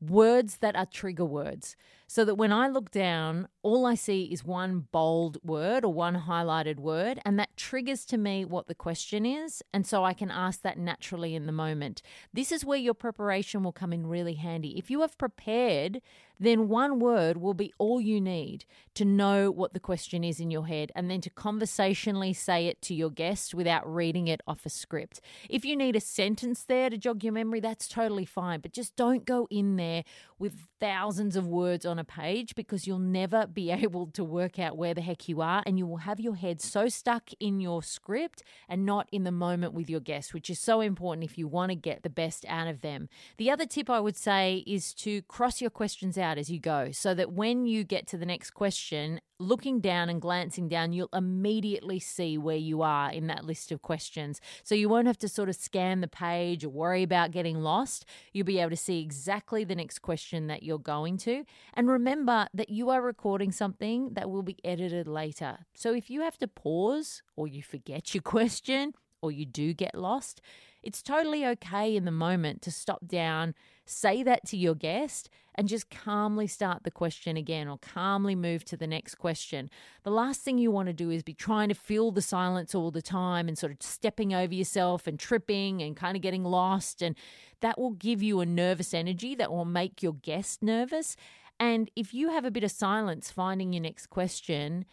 words 0.00 0.58
that 0.58 0.76
are 0.76 0.86
trigger 0.86 1.24
words 1.24 1.76
so 2.06 2.24
that 2.24 2.36
when 2.36 2.52
I 2.52 2.68
look 2.68 2.90
down, 2.90 3.48
all 3.62 3.84
I 3.84 3.94
see 3.96 4.24
is 4.24 4.44
one 4.44 4.86
bold 4.92 5.38
word 5.42 5.84
or 5.84 5.92
one 5.92 6.22
highlighted 6.22 6.78
word, 6.78 7.20
and 7.24 7.38
that 7.38 7.56
triggers 7.56 8.04
to 8.06 8.16
me 8.16 8.44
what 8.44 8.68
the 8.68 8.74
question 8.74 9.26
is. 9.26 9.62
And 9.72 9.86
so 9.86 10.04
I 10.04 10.12
can 10.12 10.30
ask 10.30 10.62
that 10.62 10.78
naturally 10.78 11.34
in 11.34 11.46
the 11.46 11.52
moment. 11.52 12.02
This 12.32 12.52
is 12.52 12.64
where 12.64 12.78
your 12.78 12.94
preparation 12.94 13.62
will 13.62 13.72
come 13.72 13.92
in 13.92 14.06
really 14.06 14.34
handy. 14.34 14.78
If 14.78 14.90
you 14.90 15.00
have 15.00 15.18
prepared, 15.18 16.00
then 16.38 16.68
one 16.68 17.00
word 17.00 17.38
will 17.38 17.54
be 17.54 17.72
all 17.78 18.00
you 18.00 18.20
need 18.20 18.64
to 18.94 19.04
know 19.04 19.50
what 19.50 19.72
the 19.72 19.80
question 19.80 20.22
is 20.22 20.38
in 20.38 20.50
your 20.50 20.66
head 20.66 20.92
and 20.94 21.10
then 21.10 21.20
to 21.22 21.30
conversationally 21.30 22.32
say 22.32 22.66
it 22.66 22.82
to 22.82 22.94
your 22.94 23.10
guest 23.10 23.54
without 23.54 23.92
reading 23.92 24.28
it 24.28 24.40
off 24.46 24.66
a 24.66 24.68
script. 24.68 25.20
If 25.48 25.64
you 25.64 25.76
need 25.76 25.96
a 25.96 26.00
sentence 26.00 26.64
there 26.64 26.90
to 26.90 26.98
jog 26.98 27.24
your 27.24 27.32
memory, 27.32 27.60
that's 27.60 27.88
totally 27.88 28.26
fine, 28.26 28.60
but 28.60 28.72
just 28.72 28.96
don't 28.96 29.24
go 29.24 29.48
in 29.50 29.76
there 29.76 30.04
with 30.38 30.66
thousands 30.80 31.36
of 31.36 31.46
words 31.46 31.86
on 31.86 31.98
a 31.98 32.04
page 32.04 32.54
because 32.54 32.86
you'll 32.86 32.98
never 32.98 33.46
be 33.46 33.70
able 33.86 34.06
to 34.08 34.24
work 34.24 34.58
out 34.58 34.76
where 34.76 34.94
the 34.94 35.00
heck 35.00 35.28
you 35.28 35.40
are 35.40 35.62
and 35.66 35.78
you 35.78 35.86
will 35.86 35.98
have 35.98 36.20
your 36.20 36.34
head 36.34 36.60
so 36.60 36.88
stuck 36.88 37.30
in 37.40 37.60
your 37.60 37.82
script 37.82 38.42
and 38.68 38.84
not 38.84 39.08
in 39.12 39.24
the 39.24 39.32
moment 39.32 39.72
with 39.72 39.88
your 39.88 40.00
guest, 40.00 40.34
which 40.34 40.50
is 40.50 40.58
so 40.58 40.80
important 40.80 41.24
if 41.24 41.38
you 41.38 41.48
want 41.48 41.70
to 41.70 41.76
get 41.76 42.02
the 42.02 42.10
best 42.10 42.44
out 42.48 42.68
of 42.68 42.80
them. 42.80 43.08
The 43.38 43.50
other 43.50 43.66
tip 43.66 43.88
I 43.88 44.00
would 44.00 44.16
say 44.16 44.64
is 44.66 44.92
to 44.94 45.22
cross 45.22 45.60
your 45.60 45.70
questions 45.70 46.18
out 46.18 46.38
as 46.38 46.50
you 46.50 46.60
go 46.60 46.90
so 46.92 47.14
that 47.14 47.32
when 47.32 47.66
you 47.66 47.84
get 47.84 48.06
to 48.08 48.18
the 48.18 48.26
next 48.26 48.50
question 48.50 49.20
looking 49.38 49.80
down 49.80 50.08
and 50.08 50.20
glancing 50.20 50.68
down, 50.68 50.92
you'll 50.92 51.08
immediately 51.12 51.98
see 51.98 52.38
where 52.38 52.56
you 52.56 52.82
are 52.82 53.10
in 53.10 53.26
that 53.26 53.44
list 53.44 53.70
of 53.70 53.82
questions. 53.82 54.40
So 54.62 54.74
you 54.74 54.88
won't 54.88 55.06
have 55.06 55.18
to 55.18 55.28
sort 55.28 55.48
of 55.48 55.56
scan 55.56 56.00
the 56.00 56.08
page 56.08 56.64
or 56.64 56.70
worry 56.70 57.02
about 57.02 57.32
getting 57.32 57.60
lost. 57.60 58.04
You'll 58.32 58.46
be 58.46 58.58
able 58.58 58.70
to 58.70 58.76
see 58.76 59.00
exactly 59.00 59.64
the 59.64 59.74
next 59.74 59.98
question 60.26 60.48
that 60.48 60.62
you're 60.62 60.78
going 60.78 61.16
to. 61.18 61.44
And 61.74 61.88
remember 61.88 62.48
that 62.52 62.68
you 62.68 62.90
are 62.90 63.00
recording 63.00 63.52
something 63.52 64.14
that 64.14 64.28
will 64.28 64.42
be 64.42 64.56
edited 64.64 65.06
later. 65.06 65.58
So 65.74 65.94
if 65.94 66.10
you 66.10 66.22
have 66.22 66.36
to 66.38 66.48
pause 66.48 67.22
or 67.36 67.46
you 67.46 67.62
forget 67.62 68.12
your 68.12 68.22
question 68.36 68.94
or 69.22 69.30
you 69.30 69.46
do 69.46 69.72
get 69.72 69.94
lost, 69.94 70.40
it's 70.86 71.02
totally 71.02 71.44
okay 71.44 71.96
in 71.96 72.04
the 72.04 72.12
moment 72.12 72.62
to 72.62 72.70
stop 72.70 73.08
down, 73.08 73.56
say 73.84 74.22
that 74.22 74.46
to 74.46 74.56
your 74.56 74.76
guest, 74.76 75.28
and 75.56 75.66
just 75.66 75.90
calmly 75.90 76.46
start 76.46 76.84
the 76.84 76.92
question 76.92 77.36
again 77.36 77.66
or 77.66 77.78
calmly 77.78 78.36
move 78.36 78.64
to 78.66 78.76
the 78.76 78.86
next 78.86 79.16
question. 79.16 79.68
The 80.04 80.12
last 80.12 80.42
thing 80.42 80.58
you 80.58 80.70
want 80.70 80.86
to 80.86 80.92
do 80.92 81.10
is 81.10 81.24
be 81.24 81.34
trying 81.34 81.70
to 81.70 81.74
fill 81.74 82.12
the 82.12 82.22
silence 82.22 82.72
all 82.72 82.92
the 82.92 83.02
time 83.02 83.48
and 83.48 83.58
sort 83.58 83.72
of 83.72 83.82
stepping 83.82 84.32
over 84.32 84.54
yourself 84.54 85.08
and 85.08 85.18
tripping 85.18 85.82
and 85.82 85.96
kind 85.96 86.14
of 86.14 86.22
getting 86.22 86.44
lost. 86.44 87.02
And 87.02 87.16
that 87.62 87.80
will 87.80 87.90
give 87.90 88.22
you 88.22 88.38
a 88.38 88.46
nervous 88.46 88.94
energy 88.94 89.34
that 89.34 89.50
will 89.50 89.64
make 89.64 90.04
your 90.04 90.14
guest 90.14 90.62
nervous. 90.62 91.16
And 91.58 91.90
if 91.96 92.14
you 92.14 92.30
have 92.30 92.44
a 92.44 92.50
bit 92.52 92.62
of 92.62 92.70
silence 92.70 93.32
finding 93.32 93.72
your 93.72 93.82
next 93.82 94.06
question, 94.06 94.84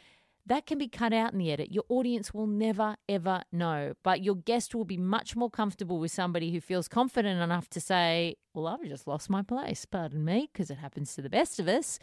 that 0.46 0.66
can 0.66 0.78
be 0.78 0.88
cut 0.88 1.14
out 1.14 1.32
in 1.32 1.40
the 1.40 1.52
edit. 1.52 1.72
Your 1.72 1.86
audience 1.90 2.34
will 2.34 2.48
never, 2.48 2.96
ever 3.08 3.44
know, 3.52 3.94
but 4.04 4.24
your 4.24 4.36
guest 4.36 4.76
will 4.76 4.86
be 4.86 4.98
much 4.98 5.36
more 5.36 5.50
comfortable 5.50 6.00
with 6.00 6.12
somebody 6.12 6.52
who 6.52 6.60
feels 6.60 6.88
confident 6.88 7.42
enough 7.42 7.70
to 7.70 7.80
say, 7.80 8.36
Well, 8.54 8.68
I've 8.68 8.84
just 8.84 9.08
lost 9.08 9.30
my 9.30 9.42
place, 9.42 9.86
pardon 9.86 10.26
me, 10.26 10.50
because 10.52 10.70
it 10.70 10.78
happens 10.78 11.16
to 11.16 11.22
the 11.22 11.30
best 11.30 11.60
of 11.60 11.68
us, 11.68 11.98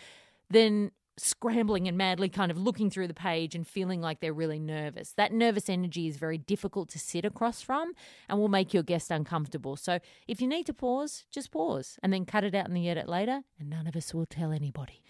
than 0.49 0.93
scrambling 1.21 1.87
and 1.87 1.99
madly 1.99 2.31
kind 2.31 2.51
of 2.51 2.57
looking 2.57 2.89
through 2.89 3.07
the 3.07 3.15
page 3.15 3.55
and 3.55 3.67
feeling 3.67 4.01
like 4.01 4.21
they're 4.21 4.33
really 4.33 4.59
nervous. 4.59 5.13
That 5.13 5.33
nervous 5.33 5.69
energy 5.69 6.07
is 6.07 6.17
very 6.17 6.39
difficult 6.39 6.89
to 6.91 6.99
sit 6.99 7.27
across 7.27 7.61
from 7.61 7.93
and 8.29 8.39
will 8.39 8.49
make 8.49 8.73
your 8.73 8.83
guest 8.83 9.11
uncomfortable. 9.11 9.77
So 9.77 9.99
if 10.27 10.41
you 10.41 10.47
need 10.49 10.65
to 10.67 10.73
pause, 10.73 11.25
just 11.31 11.51
pause 11.51 11.99
and 12.03 12.13
then 12.13 12.25
cut 12.25 12.45
it 12.45 12.55
out 12.55 12.69
in 12.69 12.75
the 12.75 12.89
edit 12.89 13.07
later, 13.07 13.43
and 13.59 13.69
none 13.69 13.87
of 13.87 13.97
us 13.97 14.15
will 14.15 14.27
tell 14.27 14.51
anybody. 14.51 15.03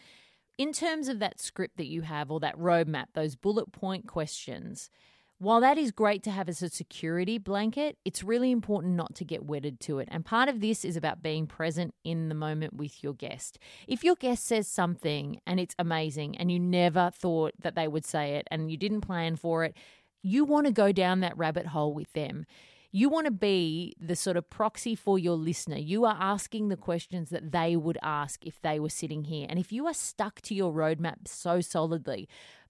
In 0.61 0.75
terms 0.75 1.09
of 1.09 1.21
that 1.21 1.41
script 1.41 1.79
that 1.79 1.87
you 1.87 2.03
have 2.03 2.31
or 2.31 2.39
that 2.41 2.59
roadmap, 2.59 3.07
those 3.15 3.35
bullet 3.35 3.73
point 3.73 4.07
questions, 4.07 4.91
while 5.39 5.59
that 5.63 5.79
is 5.79 5.91
great 5.91 6.23
to 6.25 6.31
have 6.31 6.51
as 6.51 6.61
a 6.61 6.69
security 6.69 7.39
blanket, 7.39 7.97
it's 8.05 8.23
really 8.23 8.51
important 8.51 8.95
not 8.95 9.15
to 9.15 9.25
get 9.25 9.47
wedded 9.47 9.81
to 9.81 10.01
it. 10.01 10.09
And 10.11 10.23
part 10.23 10.51
of 10.51 10.61
this 10.61 10.85
is 10.85 10.99
about 10.99 11.23
being 11.23 11.47
present 11.47 11.95
in 12.05 12.29
the 12.29 12.35
moment 12.35 12.75
with 12.75 13.03
your 13.03 13.15
guest. 13.15 13.59
If 13.89 14.05
your 14.05 14.17
guest 14.17 14.45
says 14.45 14.69
something 14.69 15.41
and 15.47 15.59
it's 15.59 15.75
amazing 15.79 16.37
and 16.37 16.53
you 16.53 16.61
never 16.61 17.11
thought 17.11 17.55
that 17.63 17.75
they 17.75 17.89
would 17.89 18.05
say 18.05 18.35
it 18.35 18.47
and 18.51 18.71
you 18.71 18.77
didn't 18.77 19.01
plan 19.01 19.37
for 19.37 19.65
it, 19.65 19.75
you 20.23 20.45
want 20.45 20.67
to 20.67 20.73
go 20.75 20.93
down 20.93 21.21
that 21.21 21.39
rabbit 21.39 21.69
hole 21.69 21.95
with 21.95 22.13
them. 22.13 22.45
You 22.93 23.09
want 23.09 23.27
to 23.27 23.31
be 23.31 23.95
the 24.01 24.17
sort 24.17 24.37
of 24.37 24.51
proxy 24.51 24.97
for 24.97 25.19
your 25.19 25.37
listener. 25.37 25.77
You 25.77 26.05
are 26.05 26.17
asking 26.19 26.69
the 26.69 26.77
questions 26.77 27.31
that 27.31 27.53
they 27.53 27.77
would 27.77 27.99
ask 28.03 28.45
if 28.45 28.61
they 28.63 28.81
were 28.81 28.89
sitting 28.89 29.25
here. 29.25 29.47
And 29.49 29.59
if 29.59 29.71
you 29.71 29.87
are 29.87 29.95
stuck 29.95 30.41
to 30.43 30.55
your 30.55 30.73
roadmap 30.73 31.29
so 31.29 31.61
solidly, 31.61 32.29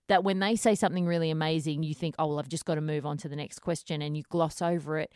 that 0.08 0.22
when 0.22 0.40
they 0.40 0.56
say 0.56 0.75
something 0.75 1.06
really 1.06 1.31
amazing, 1.31 1.84
you 1.84 1.94
think, 1.94 2.17
oh, 2.19 2.26
well, 2.26 2.38
I've 2.38 2.49
just 2.49 2.67
got 2.67 2.75
to 2.75 2.81
move 2.81 3.06
on 3.06 3.17
to 3.19 3.28
the 3.28 3.37
next 3.37 3.61
question 3.61 4.02
and 4.02 4.17
you 4.17 4.25
gloss 4.28 4.61
over 4.61 4.99
it 4.99 5.11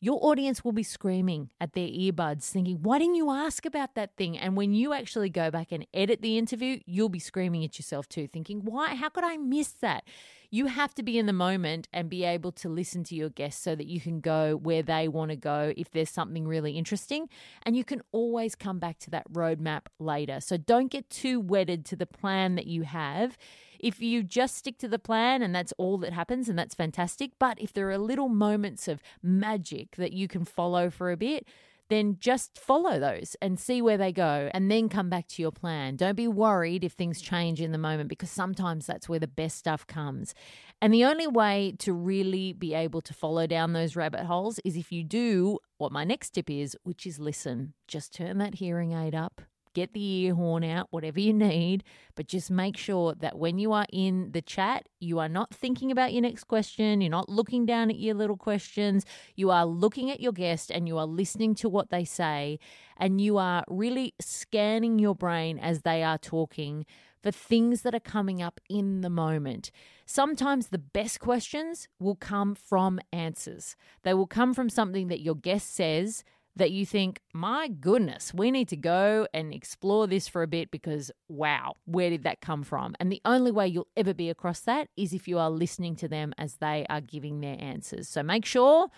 your 0.00 0.18
audience 0.22 0.64
will 0.64 0.72
be 0.72 0.82
screaming 0.82 1.50
at 1.60 1.72
their 1.72 1.88
earbuds, 1.88 2.50
thinking, 2.50 2.78
Why 2.82 2.98
didn't 2.98 3.14
you 3.14 3.30
ask 3.30 3.64
about 3.64 3.94
that 3.94 4.16
thing? 4.16 4.36
And 4.36 4.56
when 4.56 4.74
you 4.74 4.92
actually 4.92 5.30
go 5.30 5.50
back 5.50 5.72
and 5.72 5.86
edit 5.94 6.20
the 6.20 6.36
interview, 6.36 6.80
you'll 6.84 7.08
be 7.08 7.18
screaming 7.18 7.64
at 7.64 7.78
yourself 7.78 8.08
too, 8.08 8.28
thinking, 8.28 8.60
Why? 8.64 8.94
How 8.94 9.08
could 9.08 9.24
I 9.24 9.36
miss 9.36 9.68
that? 9.80 10.04
You 10.50 10.66
have 10.66 10.94
to 10.94 11.02
be 11.02 11.18
in 11.18 11.26
the 11.26 11.32
moment 11.32 11.88
and 11.92 12.08
be 12.08 12.24
able 12.24 12.52
to 12.52 12.68
listen 12.68 13.04
to 13.04 13.14
your 13.14 13.30
guests 13.30 13.62
so 13.62 13.74
that 13.74 13.86
you 13.86 14.00
can 14.00 14.20
go 14.20 14.56
where 14.56 14.82
they 14.82 15.08
want 15.08 15.30
to 15.30 15.36
go 15.36 15.72
if 15.76 15.90
there's 15.90 16.10
something 16.10 16.46
really 16.46 16.72
interesting. 16.72 17.28
And 17.64 17.76
you 17.76 17.84
can 17.84 18.02
always 18.12 18.54
come 18.54 18.78
back 18.78 18.98
to 19.00 19.10
that 19.10 19.30
roadmap 19.32 19.86
later. 19.98 20.40
So 20.40 20.56
don't 20.56 20.90
get 20.90 21.10
too 21.10 21.40
wedded 21.40 21.84
to 21.86 21.96
the 21.96 22.06
plan 22.06 22.54
that 22.54 22.66
you 22.66 22.82
have 22.82 23.36
if 23.78 24.00
you 24.00 24.22
just 24.22 24.56
stick 24.56 24.78
to 24.78 24.88
the 24.88 24.98
plan 24.98 25.42
and 25.42 25.54
that's 25.54 25.72
all 25.78 25.98
that 25.98 26.12
happens, 26.12 26.48
and 26.48 26.58
that's 26.58 26.74
fantastic. 26.74 27.32
But 27.38 27.60
if 27.60 27.72
there 27.72 27.90
are 27.90 27.98
little 27.98 28.28
moments 28.28 28.88
of 28.88 29.02
magic 29.22 29.96
that 29.96 30.12
you 30.12 30.28
can 30.28 30.44
follow 30.44 30.90
for 30.90 31.10
a 31.10 31.16
bit, 31.16 31.46
then 31.88 32.16
just 32.18 32.58
follow 32.58 32.98
those 32.98 33.36
and 33.40 33.58
see 33.60 33.80
where 33.80 33.96
they 33.96 34.12
go 34.12 34.50
and 34.52 34.70
then 34.70 34.88
come 34.88 35.08
back 35.08 35.28
to 35.28 35.42
your 35.42 35.52
plan. 35.52 35.96
Don't 35.96 36.16
be 36.16 36.28
worried 36.28 36.82
if 36.82 36.92
things 36.92 37.20
change 37.20 37.60
in 37.60 37.72
the 37.72 37.78
moment 37.78 38.08
because 38.08 38.30
sometimes 38.30 38.86
that's 38.86 39.08
where 39.08 39.18
the 39.18 39.28
best 39.28 39.58
stuff 39.58 39.86
comes. 39.86 40.34
And 40.82 40.92
the 40.92 41.04
only 41.04 41.26
way 41.26 41.74
to 41.78 41.92
really 41.92 42.52
be 42.52 42.74
able 42.74 43.00
to 43.02 43.14
follow 43.14 43.46
down 43.46 43.72
those 43.72 43.96
rabbit 43.96 44.24
holes 44.24 44.58
is 44.64 44.76
if 44.76 44.90
you 44.90 45.04
do 45.04 45.58
what 45.78 45.92
my 45.92 46.04
next 46.04 46.30
tip 46.30 46.50
is, 46.50 46.76
which 46.82 47.06
is 47.06 47.18
listen. 47.18 47.74
Just 47.86 48.12
turn 48.12 48.38
that 48.38 48.56
hearing 48.56 48.92
aid 48.92 49.14
up 49.14 49.42
get 49.76 49.92
the 49.92 50.22
ear 50.22 50.34
horn 50.34 50.64
out, 50.64 50.86
whatever 50.90 51.20
you 51.20 51.34
need, 51.34 51.84
but 52.14 52.26
just 52.26 52.50
make 52.50 52.78
sure 52.78 53.14
that 53.14 53.38
when 53.38 53.58
you 53.58 53.72
are 53.72 53.84
in 53.92 54.32
the 54.32 54.40
chat, 54.40 54.88
you 55.00 55.18
are 55.18 55.28
not 55.28 55.54
thinking 55.54 55.92
about 55.92 56.14
your 56.14 56.22
next 56.22 56.44
question, 56.44 57.02
you're 57.02 57.10
not 57.10 57.28
looking 57.28 57.66
down 57.66 57.90
at 57.90 57.98
your 57.98 58.14
little 58.14 58.38
questions, 58.38 59.04
you 59.34 59.50
are 59.50 59.66
looking 59.66 60.10
at 60.10 60.18
your 60.18 60.32
guest 60.32 60.70
and 60.70 60.88
you 60.88 60.96
are 60.96 61.04
listening 61.06 61.54
to 61.54 61.68
what 61.68 61.90
they 61.90 62.06
say, 62.06 62.58
and 62.96 63.20
you 63.20 63.36
are 63.36 63.64
really 63.68 64.14
scanning 64.18 64.98
your 64.98 65.14
brain 65.14 65.58
as 65.58 65.82
they 65.82 66.02
are 66.02 66.16
talking 66.16 66.86
for 67.22 67.30
things 67.30 67.82
that 67.82 67.94
are 67.94 68.00
coming 68.00 68.40
up 68.40 68.60
in 68.70 69.02
the 69.02 69.10
moment. 69.10 69.70
Sometimes 70.06 70.68
the 70.68 70.78
best 70.78 71.20
questions 71.20 71.86
will 71.98 72.14
come 72.14 72.54
from 72.54 72.98
answers. 73.12 73.76
They 74.04 74.14
will 74.14 74.26
come 74.26 74.54
from 74.54 74.70
something 74.70 75.08
that 75.08 75.20
your 75.20 75.34
guest 75.34 75.74
says 75.74 76.24
that 76.56 76.70
you 76.70 76.86
think, 76.86 77.20
my 77.34 77.68
goodness, 77.68 78.32
we 78.32 78.50
need 78.50 78.68
to 78.68 78.76
go 78.76 79.26
and 79.34 79.52
explore 79.52 80.06
this 80.06 80.26
for 80.26 80.42
a 80.42 80.46
bit 80.46 80.70
because, 80.70 81.10
wow, 81.28 81.74
where 81.84 82.08
did 82.08 82.22
that 82.24 82.40
come 82.40 82.62
from? 82.62 82.96
And 82.98 83.12
the 83.12 83.20
only 83.26 83.50
way 83.52 83.68
you'll 83.68 83.88
ever 83.94 84.14
be 84.14 84.30
across 84.30 84.60
that 84.60 84.88
is 84.96 85.12
if 85.12 85.28
you 85.28 85.38
are 85.38 85.50
listening 85.50 85.96
to 85.96 86.08
them 86.08 86.32
as 86.38 86.56
they 86.56 86.86
are 86.88 87.02
giving 87.02 87.40
their 87.40 87.56
answers. 87.60 88.08
So 88.08 88.22
make 88.22 88.46
sure 88.46 88.88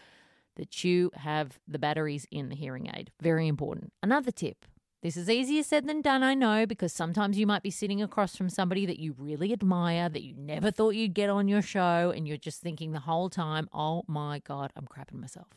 that 0.54 0.84
you 0.84 1.10
have 1.14 1.58
the 1.66 1.78
batteries 1.78 2.26
in 2.30 2.48
the 2.48 2.56
hearing 2.56 2.88
aid. 2.94 3.10
Very 3.20 3.48
important. 3.48 3.92
Another 4.02 4.30
tip 4.30 4.64
This 5.02 5.16
is 5.16 5.30
easier 5.30 5.62
said 5.62 5.86
than 5.86 6.00
done, 6.00 6.24
I 6.24 6.34
know, 6.34 6.66
because 6.66 6.92
sometimes 6.92 7.38
you 7.38 7.46
might 7.46 7.62
be 7.62 7.70
sitting 7.70 8.02
across 8.02 8.36
from 8.36 8.48
somebody 8.48 8.84
that 8.86 8.98
you 8.98 9.14
really 9.16 9.52
admire, 9.52 10.08
that 10.08 10.24
you 10.24 10.34
never 10.36 10.72
thought 10.72 10.96
you'd 10.96 11.14
get 11.14 11.30
on 11.30 11.46
your 11.46 11.62
show, 11.62 12.12
and 12.14 12.26
you're 12.26 12.36
just 12.36 12.60
thinking 12.60 12.92
the 12.92 13.00
whole 13.00 13.30
time, 13.30 13.68
oh 13.72 14.02
my 14.08 14.40
God, 14.40 14.72
I'm 14.74 14.86
crapping 14.86 15.20
myself. 15.20 15.48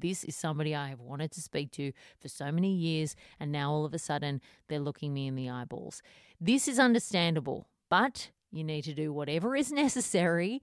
This 0.00 0.24
is 0.24 0.36
somebody 0.36 0.74
I 0.74 0.88
have 0.88 1.00
wanted 1.00 1.30
to 1.32 1.40
speak 1.40 1.70
to 1.72 1.92
for 2.20 2.28
so 2.28 2.50
many 2.50 2.72
years, 2.72 3.16
and 3.38 3.52
now 3.52 3.70
all 3.70 3.84
of 3.84 3.94
a 3.94 3.98
sudden 3.98 4.40
they're 4.68 4.80
looking 4.80 5.14
me 5.14 5.26
in 5.26 5.34
the 5.34 5.50
eyeballs. 5.50 6.02
This 6.40 6.68
is 6.68 6.78
understandable, 6.78 7.68
but 7.88 8.30
you 8.50 8.64
need 8.64 8.82
to 8.84 8.94
do 8.94 9.12
whatever 9.12 9.56
is 9.56 9.72
necessary 9.84 10.62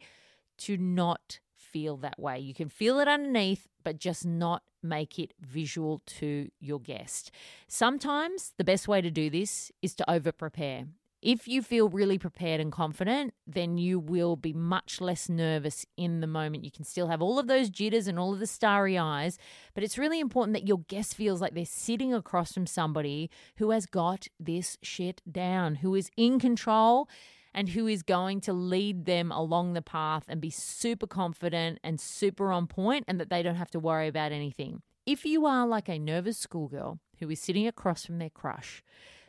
to 0.58 0.77
not 0.77 1.39
feel 1.56 1.98
that 1.98 2.20
way. 2.20 2.39
You 2.39 2.54
can 2.54 2.70
feel 2.70 3.00
it 3.00 3.08
underneath, 3.08 3.68
but 3.84 4.00
just 4.00 4.25
not 4.25 4.63
make 4.82 5.20
it 5.20 5.34
visual 5.42 6.01
to 6.06 6.50
your 6.60 6.80
guest. 6.80 7.32
Sometimes 7.68 8.54
the 8.58 8.63
best 8.63 8.88
way 8.88 9.01
to 9.01 9.12
do 9.12 9.30
this 9.30 9.72
is 9.82 9.96
to 9.96 10.10
over 10.10 10.32
prepare. 10.32 10.86
If 11.25 11.48
you 11.48 11.63
feel 11.63 11.89
really 11.89 12.20
prepared 12.20 12.62
and 12.62 12.72
confident, 12.72 13.34
then 13.48 13.79
you 13.79 13.98
will 13.98 14.36
be 14.36 14.53
much 14.53 15.01
less 15.01 15.27
nervous 15.27 15.84
in 15.98 16.20
the 16.20 16.27
moment. 16.27 16.63
You 16.63 16.70
can 16.70 16.86
still 16.86 17.08
have 17.08 17.20
all 17.20 17.39
of 17.39 17.48
those 17.48 17.72
jitters 17.72 18.05
and 18.08 18.20
all 18.20 18.34
of 18.34 18.39
the 18.39 18.46
starry 18.46 18.96
eyes, 18.96 19.39
but 19.74 19.84
it's 19.84 19.98
really 19.98 20.20
important 20.20 20.53
that 20.53 20.67
your 20.67 20.82
guest 20.88 21.15
feels 21.15 21.41
like 21.41 21.55
they're 21.55 21.65
sitting 21.65 22.13
across 22.13 22.51
from 22.51 22.67
somebody 22.67 23.32
who 23.55 23.72
has 23.72 23.88
got 23.88 24.27
this 24.39 24.77
shit 24.84 25.24
down, 25.29 25.74
who 25.74 25.96
is 25.96 26.12
in 26.15 26.39
control 26.39 27.10
and 27.55 27.70
who 27.70 27.88
is 27.88 28.03
going 28.03 28.39
to 28.41 28.53
lead 28.53 29.05
them 29.05 29.32
along 29.32 29.74
the 29.74 29.82
path 29.82 30.25
and 30.27 30.39
be 30.39 30.51
super 30.51 31.08
confident 31.08 31.79
and 31.84 32.00
super 32.00 32.51
on 32.51 32.67
point 32.67 33.03
and 33.08 33.20
that 33.20 33.32
they 33.32 33.41
don't 33.41 33.55
have 33.55 33.72
to 33.72 33.79
worry 33.79 34.08
about 34.08 34.32
anything. 34.32 34.84
If 35.08 35.25
you 35.25 35.48
are 35.48 35.65
like 35.65 35.89
a 35.89 35.98
nervous 35.98 36.38
schoolgirl 36.38 37.00
who 37.20 37.32
is 37.32 37.39
sitting 37.39 37.65
across 37.65 38.05
from 38.05 38.20
their 38.20 38.29
crush, 38.29 38.84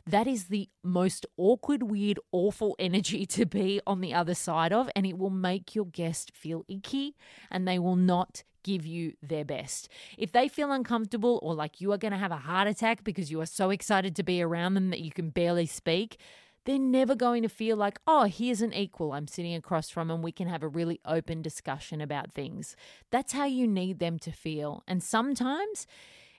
that 0.07 0.25
is 0.25 0.45
the 0.45 0.69
most 0.83 1.25
awkward, 1.37 1.83
weird, 1.83 2.19
awful 2.31 2.75
energy 2.79 3.25
to 3.25 3.45
be 3.45 3.81
on 3.85 4.01
the 4.01 4.13
other 4.13 4.33
side 4.33 4.71
of, 4.71 4.89
and 4.95 5.05
it 5.05 5.17
will 5.17 5.29
make 5.29 5.75
your 5.75 5.85
guest 5.85 6.31
feel 6.33 6.65
icky 6.67 7.15
and 7.51 7.67
they 7.67 7.77
will 7.77 7.95
not 7.95 8.43
give 8.63 8.85
you 8.85 9.13
their 9.21 9.45
best. 9.45 9.89
If 10.17 10.31
they 10.31 10.47
feel 10.47 10.71
uncomfortable 10.71 11.39
or 11.41 11.53
like 11.53 11.79
you 11.79 11.91
are 11.93 11.97
going 11.97 12.11
to 12.11 12.17
have 12.17 12.31
a 12.31 12.37
heart 12.37 12.67
attack 12.67 13.03
because 13.03 13.31
you 13.31 13.39
are 13.41 13.45
so 13.45 13.69
excited 13.69 14.15
to 14.15 14.23
be 14.23 14.41
around 14.41 14.73
them 14.73 14.89
that 14.89 14.99
you 14.99 15.11
can 15.11 15.29
barely 15.29 15.65
speak, 15.65 16.19
they're 16.65 16.77
never 16.77 17.15
going 17.15 17.43
to 17.43 17.49
feel 17.49 17.77
like, 17.77 17.97
oh, 18.07 18.25
here's 18.25 18.61
an 18.61 18.73
equal 18.73 19.13
I'm 19.13 19.27
sitting 19.27 19.55
across 19.55 19.89
from 19.89 20.11
and 20.11 20.21
we 20.21 20.33
can 20.33 20.49
have 20.49 20.63
a 20.63 20.67
really 20.67 20.99
open 21.05 21.41
discussion 21.41 22.01
about 22.01 22.33
things. 22.33 22.75
That's 23.09 23.31
how 23.31 23.45
you 23.45 23.67
need 23.67 23.99
them 23.99 24.19
to 24.19 24.31
feel. 24.31 24.83
And 24.85 25.01
sometimes 25.01 25.87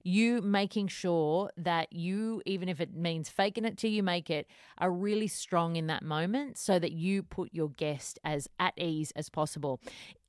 you 0.09 0.41
making 0.41 0.89
sure 0.89 1.51
that 1.57 1.93
you, 1.93 2.41
even 2.47 2.69
if 2.69 2.81
it 2.81 2.95
means 2.95 3.29
faking 3.29 3.65
it 3.65 3.77
till 3.77 3.91
you 3.91 4.03
make 4.03 4.31
it, 4.31 4.47
are 4.79 4.91
really 4.91 5.29
strong 5.29 5.77
in 5.77 5.87
that 5.89 6.03
moment 6.03 6.57
so 6.57 6.79
that 6.79 6.93
you 6.93 7.23
put 7.23 7.51
your 7.53 7.69
guest 7.69 8.19
as 8.25 8.49
at 8.59 8.73
ease 8.79 9.13
as 9.15 9.29
possible 9.29 9.81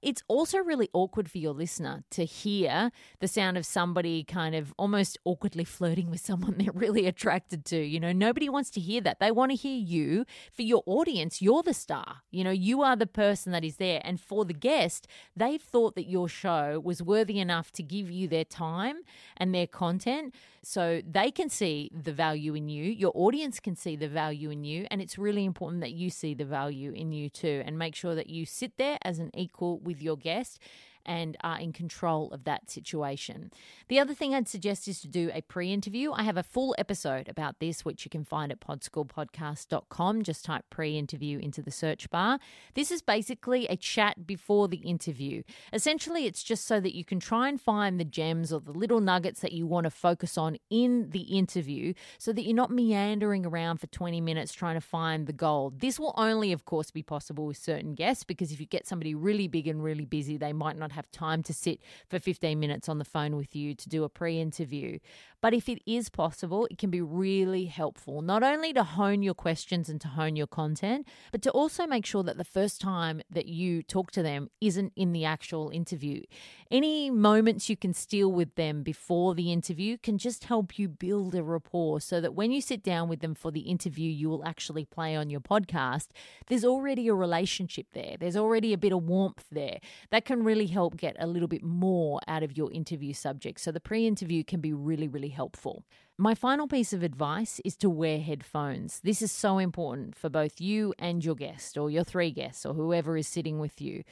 it's 0.02 0.24
also 0.28 0.60
really 0.60 0.90
awkward 0.94 1.30
for 1.30 1.38
your 1.38 1.54
listener 1.54 2.04
to 2.12 2.26
hear 2.26 2.92
the 3.20 3.28
sound 3.28 3.58
of 3.58 3.66
somebody 3.66 4.24
kind 4.24 4.56
of 4.56 4.74
almost 4.78 5.18
awkwardly 5.26 5.64
flirting 5.64 6.10
with 6.10 6.22
someone 6.22 6.56
they're 6.58 6.72
really 6.72 7.06
attracted 7.06 7.66
to. 7.66 7.78
You 7.78 8.00
know, 8.00 8.12
nobody 8.12 8.50
wants 8.50 8.70
to 8.72 8.80
hear 8.80 9.02
that. 9.02 9.20
They 9.20 9.32
want 9.32 9.52
to 9.52 9.56
hear 9.56 9.78
you. 9.78 10.26
For 10.52 10.62
your 10.62 10.84
audience, 10.86 11.42
you're 11.42 11.64
the 11.64 11.74
star. 11.74 12.18
You 12.32 12.44
know, 12.44 12.52
you 12.52 12.82
are 12.82 12.96
the 12.96 13.08
person 13.08 13.52
that 13.52 13.64
is 13.64 13.78
there. 13.78 14.02
And 14.04 14.20
for 14.20 14.46
the 14.46 14.54
guest, 14.54 15.08
they've 15.36 15.62
thought 15.62 15.96
that 15.96 16.10
your 16.10 16.30
show 16.30 16.80
was 16.84 17.02
worthy 17.02 17.40
enough 17.40 17.72
to 17.74 17.84
give 17.84 18.10
you 18.10 18.28
their 18.28 18.46
time 18.46 18.98
and 19.38 19.54
their 19.54 19.68
content 19.68 20.34
so 20.62 21.02
they 21.10 21.32
can 21.32 21.50
see 21.50 21.92
the 21.94 22.12
value 22.12 22.54
in 22.54 22.70
you. 22.70 22.84
Your 22.84 23.12
audience 23.16 23.60
can 23.60 23.76
see 23.76 23.96
the 23.96 24.08
value 24.08 24.50
in 24.50 24.64
you. 24.64 24.88
And 24.92 25.02
it's 25.02 25.18
really 25.18 25.46
important 25.46 25.82
that 25.82 25.92
you 25.92 26.10
see 26.10 26.34
the 26.34 26.46
value 26.46 26.92
in 26.92 27.12
you 27.12 27.30
too 27.30 27.64
and 27.66 27.78
make 27.78 27.96
sure 27.96 28.16
that 28.16 28.30
you 28.30 28.46
sit 28.46 28.78
there 28.78 28.98
as 29.04 29.20
an 29.20 29.32
equal 29.36 29.80
with 29.90 30.02
your 30.02 30.18
guest 30.18 30.60
and 31.06 31.38
are 31.42 31.60
in 31.60 31.74
control 31.74 32.32
of 32.32 32.44
that 32.44 32.70
situation. 32.70 33.52
The 33.88 34.00
other 34.00 34.14
thing 34.14 34.34
I'd 34.34 34.48
suggest 34.48 34.88
is 34.88 35.02
to 35.02 35.08
do 35.08 35.32
a 35.34 35.42
pre 35.42 35.72
interview. 35.74 36.12
I 36.12 36.24
have 36.24 36.38
a 36.38 36.44
full 36.44 36.76
episode 36.78 37.28
about 37.28 37.60
this, 37.60 37.84
which 37.84 38.06
you 38.06 38.10
can 38.10 38.24
find 38.24 38.52
at 38.52 38.60
podschoolpodcast.com. 38.60 40.24
Just 40.24 40.46
type 40.46 40.66
pre 40.70 40.98
interview 40.98 41.40
into 41.40 41.62
the 41.62 41.72
search 41.72 42.10
bar. 42.10 42.40
This 42.74 42.92
is 42.92 43.02
basically 43.02 43.68
a 43.68 43.76
chat 43.76 44.28
before 44.28 44.68
the 44.68 44.78
interview. 44.78 45.44
Essentially, 45.74 46.26
it's 46.26 46.44
just 46.44 46.66
so 46.66 46.80
that 46.80 46.96
you 46.96 47.04
can 47.04 47.20
try 47.20 47.50
and 47.50 47.60
find 47.60 48.00
the 48.00 48.06
gems 48.06 48.54
or 48.54 48.60
the 48.60 48.72
little 48.72 49.00
nuggets 49.00 49.42
that 49.42 49.52
you 49.52 49.66
want 49.66 49.86
to 49.86 49.92
focus 49.92 50.38
on 50.38 50.58
in 50.70 51.10
the 51.10 51.22
interview 51.22 51.94
so 52.18 52.34
that 52.34 52.44
you're 52.44 52.56
not 52.56 52.72
meandering 52.72 53.46
around 53.46 53.78
for 53.78 53.88
20 53.88 54.22
minutes 54.22 54.54
trying 54.54 54.76
to 54.76 54.82
find 54.82 55.28
the 55.28 55.34
gold. 55.34 55.80
This 55.80 56.00
will 56.00 56.14
only, 56.18 56.52
of 56.52 56.66
course, 56.66 56.92
be 56.92 57.04
possible 57.04 57.46
with 57.46 57.58
certain 57.58 57.96
guests 57.96 58.24
because 58.24 58.52
if 58.52 58.60
you 58.60 58.66
get 58.66 58.88
somebody 58.88 59.16
really 59.16 59.48
big 59.48 59.68
and 59.68 59.84
really 59.84 60.06
busy, 60.06 60.38
they 60.38 60.54
might 60.54 60.78
not 60.78 60.89
have 60.92 61.00
have 61.00 61.12
time 61.12 61.42
to 61.44 61.54
sit 61.54 61.80
for 62.10 62.20
15 62.20 62.60
minutes 62.60 62.90
on 62.90 63.00
the 63.00 63.06
phone 63.06 63.36
with 63.36 63.56
you 63.56 63.74
to 63.74 63.90
do 63.90 64.04
a 64.04 64.10
pre 64.10 64.40
interview. 64.40 65.00
But 65.42 65.54
if 65.54 65.70
it 65.70 65.82
is 65.86 66.10
possible, 66.10 66.68
it 66.70 66.78
can 66.78 66.90
be 66.90 67.02
really 67.02 67.66
helpful, 67.66 68.22
not 68.22 68.44
only 68.44 68.74
to 68.74 68.84
hone 68.84 69.24
your 69.24 69.34
questions 69.34 69.88
and 69.88 70.02
to 70.02 70.10
hone 70.10 70.36
your 70.36 70.48
content, 70.48 71.08
but 71.32 71.42
to 71.44 71.52
also 71.52 71.88
make 71.88 72.06
sure 72.06 72.24
that 72.24 72.38
the 72.38 72.44
first 72.44 72.82
time 72.82 73.22
that 73.30 73.46
you 73.46 73.82
talk 73.82 74.12
to 74.12 74.24
them 74.24 74.50
isn't 74.60 74.92
in 74.98 75.14
the 75.14 75.24
actual 75.24 75.70
interview. 75.70 76.24
Any 76.70 77.10
moments 77.10 77.70
you 77.70 77.78
can 77.78 77.94
steal 77.94 78.30
with 78.32 78.56
them 78.56 78.84
before 78.84 79.34
the 79.34 79.54
interview 79.54 79.98
can 79.98 80.18
just 80.18 80.44
help 80.44 80.78
you 80.78 80.90
build 80.90 81.34
a 81.36 81.42
rapport 81.42 82.02
so 82.02 82.20
that 82.20 82.34
when 82.34 82.52
you 82.52 82.60
sit 82.60 82.84
down 82.84 83.08
with 83.08 83.22
them 83.22 83.34
for 83.34 83.50
the 83.50 83.62
interview 83.62 84.12
you 84.12 84.30
will 84.30 84.46
actually 84.46 84.84
play 84.84 85.16
on 85.16 85.30
your 85.30 85.40
podcast, 85.40 86.08
there's 86.48 86.66
already 86.66 87.08
a 87.08 87.14
relationship 87.14 87.88
there. 87.94 88.18
There's 88.20 88.36
already 88.36 88.74
a 88.74 88.78
bit 88.78 88.92
of 88.92 89.04
warmth 89.04 89.46
there. 89.52 89.80
That 90.10 90.26
can 90.26 90.44
really 90.44 90.68
help 90.68 90.79
get 90.88 91.16
a 91.20 91.28
little 91.28 91.48
bit 91.48 91.64
more 91.64 92.20
out 92.28 92.44
of 92.44 92.56
your 92.56 92.72
interview 92.72 93.14
subject. 93.14 93.60
So 93.60 93.72
the 93.72 93.80
pre 93.80 94.08
interview 94.08 94.44
can 94.44 94.62
be 94.62 94.72
really, 94.72 95.08
really 95.08 95.30
helpful. 95.30 95.84
My 96.18 96.36
final 96.36 96.68
piece 96.68 96.94
of 96.94 97.04
advice 97.04 97.60
is 97.66 97.76
to 97.78 97.90
wear 97.90 98.20
headphones. 98.20 99.02
This 99.02 99.22
is 99.22 99.32
so 99.32 99.58
important 99.58 100.16
for 100.16 100.30
both 100.30 100.62
you 100.62 100.94
and 100.98 101.24
your 101.24 101.36
guest, 101.36 101.78
or 101.78 101.90
your 101.90 102.04
three 102.04 102.32
guests, 102.32 102.66
or 102.66 102.74
whoever 102.74 103.18
is 103.18 103.28
sitting 103.28 103.60
with 103.60 103.82
you. 103.82 104.04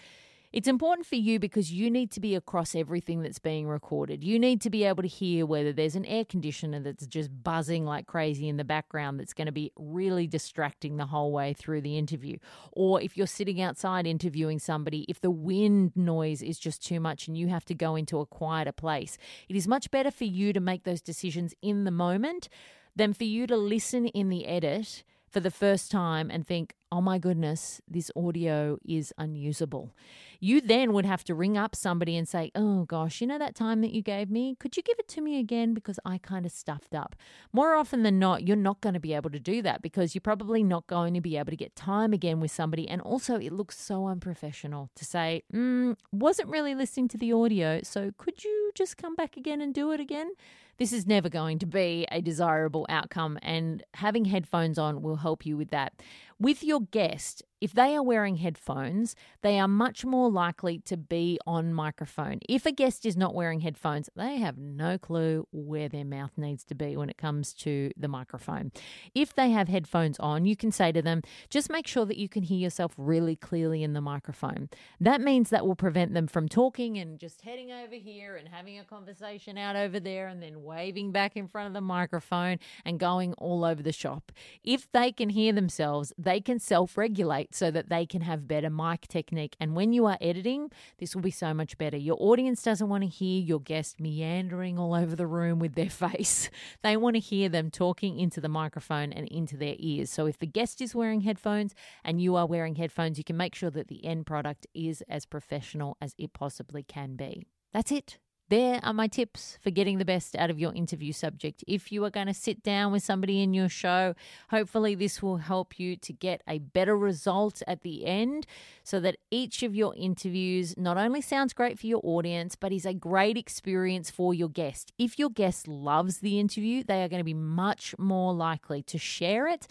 It's 0.53 0.67
important 0.67 1.05
for 1.05 1.15
you 1.15 1.39
because 1.39 1.73
you 1.73 1.91
need 1.91 2.09
to 2.11 2.21
be 2.21 2.33
across 2.33 2.73
everything 2.73 3.21
that's 3.21 3.37
being 3.37 3.67
recorded. 3.67 4.23
You 4.23 4.39
need 4.39 4.61
to 4.61 4.69
be 4.69 4.85
able 4.85 5.03
to 5.03 5.07
hear 5.07 5.45
whether 5.45 5.73
there's 5.73 5.95
an 5.95 6.05
air 6.05 6.23
conditioner 6.23 6.79
that's 6.79 7.05
just 7.05 7.43
buzzing 7.43 7.83
like 7.83 8.07
crazy 8.07 8.47
in 8.47 8.55
the 8.55 8.63
background 8.63 9.19
that's 9.19 9.33
going 9.33 9.47
to 9.47 9.51
be 9.51 9.73
really 9.75 10.25
distracting 10.25 10.95
the 10.95 11.07
whole 11.07 11.33
way 11.33 11.53
through 11.53 11.81
the 11.81 11.97
interview. 11.97 12.37
Or 12.71 13.01
if 13.01 13.17
you're 13.17 13.27
sitting 13.27 13.61
outside 13.61 14.07
interviewing 14.07 14.57
somebody, 14.59 15.05
if 15.09 15.19
the 15.19 15.31
wind 15.31 15.91
noise 15.95 16.41
is 16.41 16.57
just 16.57 16.85
too 16.85 17.01
much 17.01 17.27
and 17.27 17.37
you 17.37 17.49
have 17.49 17.65
to 17.65 17.75
go 17.75 17.97
into 17.97 18.19
a 18.19 18.25
quieter 18.25 18.71
place. 18.71 19.17
It 19.49 19.57
is 19.57 19.67
much 19.67 19.91
better 19.91 20.11
for 20.11 20.23
you 20.23 20.53
to 20.53 20.61
make 20.61 20.85
those 20.85 21.01
decisions 21.01 21.53
in 21.61 21.83
the 21.83 21.91
moment 21.91 22.47
than 22.95 23.13
for 23.13 23.25
you 23.25 23.47
to 23.47 23.57
listen 23.57 24.07
in 24.07 24.29
the 24.29 24.47
edit 24.47 25.03
for 25.29 25.39
the 25.39 25.51
first 25.51 25.91
time 25.91 26.29
and 26.31 26.47
think, 26.47 26.73
oh 26.91 27.01
my 27.01 27.17
goodness, 27.17 27.81
this 27.87 28.09
audio 28.15 28.77
is 28.85 29.13
unusable. 29.17 29.93
You 30.39 30.61
then 30.61 30.93
would 30.93 31.05
have 31.05 31.23
to 31.25 31.35
ring 31.35 31.57
up 31.57 31.75
somebody 31.75 32.15
and 32.15 32.27
say, 32.27 32.51
oh 32.55 32.85
gosh, 32.85 33.19
you 33.19 33.27
know 33.27 33.37
that 33.37 33.55
time 33.55 33.81
that 33.81 33.91
you 33.91 34.01
gave 34.01 34.29
me? 34.29 34.55
Could 34.59 34.77
you 34.77 34.83
give 34.83 34.97
it 34.97 35.07
to 35.09 35.21
me 35.21 35.39
again? 35.39 35.73
Because 35.73 35.99
I 36.05 36.17
kind 36.17 36.45
of 36.45 36.51
stuffed 36.51 36.95
up. 36.95 37.15
More 37.51 37.75
often 37.75 38.03
than 38.03 38.19
not, 38.19 38.47
you're 38.47 38.55
not 38.55 38.79
going 38.79 38.93
to 38.93 38.99
be 38.99 39.13
able 39.13 39.31
to 39.31 39.39
do 39.39 39.61
that 39.63 39.81
because 39.81 40.15
you're 40.15 40.21
probably 40.21 40.63
not 40.63 40.87
going 40.87 41.13
to 41.13 41.21
be 41.21 41.35
able 41.37 41.51
to 41.51 41.57
get 41.57 41.75
time 41.75 42.13
again 42.13 42.39
with 42.39 42.51
somebody. 42.51 42.87
And 42.87 43.01
also, 43.01 43.35
it 43.35 43.51
looks 43.51 43.77
so 43.77 44.07
unprofessional 44.07 44.89
to 44.95 45.03
say, 45.03 45.43
mm, 45.53 45.97
wasn't 46.11 46.49
really 46.49 46.75
listening 46.75 47.09
to 47.09 47.17
the 47.17 47.33
audio. 47.33 47.81
So 47.83 48.11
could 48.17 48.45
you 48.45 48.71
just 48.75 48.97
come 48.97 49.15
back 49.15 49.35
again 49.35 49.59
and 49.59 49.73
do 49.73 49.91
it 49.91 49.99
again? 49.99 50.31
This 50.77 50.93
is 50.93 51.07
never 51.07 51.27
going 51.27 51.57
to 51.59 51.65
be 51.65 52.05
a 52.11 52.21
desirable 52.21 52.85
outcome, 52.87 53.39
and 53.41 53.83
having 53.95 54.25
headphones 54.25 54.77
on 54.77 55.01
will 55.01 55.15
help 55.15 55.45
you 55.45 55.57
with 55.57 55.71
that. 55.71 55.93
With 56.39 56.63
your 56.63 56.81
guest, 56.81 57.43
if 57.59 57.73
they 57.73 57.95
are 57.95 58.03
wearing 58.03 58.35
headphones, 58.35 59.15
they 59.41 59.59
are 59.59 59.67
much 59.67 60.05
more 60.05 60.29
likely 60.29 60.77
to 60.85 60.95
be 60.95 61.39
on 61.47 61.73
microphone. 61.73 62.39
If 62.47 62.67
a 62.67 62.71
guest 62.71 63.05
is 63.05 63.17
not 63.17 63.33
wearing 63.33 63.61
headphones, 63.61 64.11
they 64.15 64.37
have 64.37 64.59
no 64.59 64.99
clue 64.99 65.47
where 65.51 65.89
their 65.89 66.05
mouth 66.05 66.37
needs 66.37 66.63
to 66.65 66.75
be 66.75 66.95
when 66.95 67.09
it 67.09 67.17
comes 67.17 67.53
to 67.55 67.91
the 67.97 68.07
microphone. 68.07 68.71
If 69.15 69.33
they 69.33 69.49
have 69.49 69.67
headphones 69.67 70.19
on, 70.19 70.45
you 70.45 70.55
can 70.55 70.71
say 70.71 70.91
to 70.91 71.01
them, 71.01 71.23
just 71.49 71.71
make 71.71 71.87
sure 71.87 72.05
that 72.05 72.17
you 72.17 72.29
can 72.29 72.43
hear 72.43 72.59
yourself 72.59 72.93
really 72.95 73.35
clearly 73.35 73.81
in 73.81 73.93
the 73.93 74.01
microphone. 74.01 74.69
That 74.99 75.21
means 75.21 75.49
that 75.49 75.65
will 75.65 75.75
prevent 75.75 76.13
them 76.13 76.27
from 76.27 76.47
talking 76.47 76.99
and 76.99 77.17
just 77.17 77.41
heading 77.41 77.71
over 77.71 77.95
here 77.95 78.35
and 78.35 78.47
having 78.47 78.77
a 78.77 78.83
conversation 78.83 79.57
out 79.57 79.75
over 79.75 79.99
there 79.99 80.27
and 80.27 80.43
then 80.43 80.61
waving 80.61 81.11
back 81.11 81.35
in 81.35 81.47
front 81.47 81.67
of 81.67 81.73
the 81.73 81.81
microphone 81.81 82.59
and 82.85 82.99
going 82.99 83.33
all 83.33 83.65
over 83.65 83.81
the 83.81 83.91
shop. 83.91 84.31
If 84.63 84.91
they 84.91 85.11
can 85.11 85.29
hear 85.29 85.53
themselves, 85.53 86.13
they 86.27 86.41
can 86.41 86.59
self 86.59 86.97
regulate 86.97 87.55
so 87.55 87.71
that 87.71 87.87
they 87.87 88.05
can 88.05 88.21
have 88.21 88.49
better 88.49 88.69
mic 88.69 89.07
technique. 89.07 89.55
And 89.61 89.75
when 89.77 89.93
you 89.93 90.05
are 90.07 90.17
editing, 90.19 90.69
this 90.97 91.15
will 91.15 91.21
be 91.21 91.31
so 91.31 91.53
much 91.53 91.77
better. 91.77 91.95
Your 91.95 92.17
audience 92.19 92.61
doesn't 92.61 92.89
want 92.89 93.03
to 93.03 93.09
hear 93.09 93.41
your 93.41 93.61
guest 93.61 94.01
meandering 94.01 94.77
all 94.77 94.93
over 94.93 95.15
the 95.15 95.25
room 95.25 95.59
with 95.59 95.75
their 95.75 95.89
face. 95.89 96.49
They 96.83 96.97
want 96.97 97.15
to 97.15 97.21
hear 97.21 97.47
them 97.47 97.71
talking 97.71 98.19
into 98.19 98.41
the 98.41 98.49
microphone 98.49 99.13
and 99.13 99.25
into 99.29 99.55
their 99.55 99.75
ears. 99.79 100.09
So 100.09 100.25
if 100.25 100.37
the 100.37 100.45
guest 100.45 100.81
is 100.81 100.93
wearing 100.93 101.21
headphones 101.21 101.73
and 102.03 102.21
you 102.21 102.35
are 102.35 102.45
wearing 102.45 102.75
headphones, 102.75 103.17
you 103.17 103.23
can 103.23 103.37
make 103.37 103.55
sure 103.55 103.71
that 103.71 103.87
the 103.87 104.03
end 104.03 104.25
product 104.25 104.67
is 104.73 105.01
as 105.07 105.25
professional 105.25 105.95
as 106.01 106.13
it 106.17 106.33
possibly 106.33 106.83
can 106.83 107.15
be. 107.15 107.47
That's 107.71 107.91
it. 107.91 108.19
There 108.49 108.79
are 108.81 108.93
my 108.93 109.07
tips 109.07 109.57
for 109.61 109.71
getting 109.71 109.97
the 109.97 110.05
best 110.05 110.33
out 110.37 110.49
of 110.49 110.57
your 110.57 110.73
interview 110.73 111.11
subject. 111.11 111.65
If 111.67 111.91
you 111.91 112.05
are 112.05 112.09
going 112.09 112.27
to 112.27 112.33
sit 112.33 112.63
down 112.63 112.93
with 112.93 113.03
somebody 113.03 113.41
in 113.43 113.53
your 113.53 113.67
show, 113.67 114.15
hopefully 114.49 114.95
this 114.95 115.21
will 115.21 115.37
help 115.37 115.77
you 115.77 115.97
to 115.97 116.13
get 116.13 116.43
a 116.47 116.59
better 116.59 116.97
result 116.97 117.61
at 117.67 117.81
the 117.81 118.05
end 118.05 118.47
so 118.85 119.01
that 119.01 119.17
each 119.31 119.63
of 119.63 119.75
your 119.75 119.93
interviews 119.97 120.75
not 120.77 120.97
only 120.97 121.19
sounds 121.19 121.51
great 121.51 121.77
for 121.77 121.87
your 121.87 121.99
audience, 122.03 122.55
but 122.55 122.71
is 122.71 122.85
a 122.85 122.93
great 122.93 123.37
experience 123.37 124.09
for 124.09 124.33
your 124.33 124.49
guest. 124.49 124.93
If 124.97 125.19
your 125.19 125.29
guest 125.29 125.67
loves 125.67 126.19
the 126.19 126.39
interview, 126.39 126.85
they 126.85 127.03
are 127.03 127.09
going 127.09 127.19
to 127.19 127.25
be 127.25 127.33
much 127.33 127.95
more 127.97 128.33
likely 128.33 128.81
to 128.83 128.97
share 128.97 129.47
it 129.47 129.67